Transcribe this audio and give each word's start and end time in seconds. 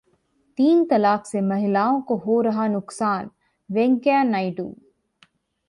तीन 0.57 0.83
तलाक 0.85 1.25
से 1.25 1.41
महिलाओं 1.41 2.01
को 2.01 2.15
हो 2.17 2.41
रहा 2.41 2.67
नुकसान: 2.67 3.29
वेंकैया 3.69 4.23
नायडू 4.23 4.73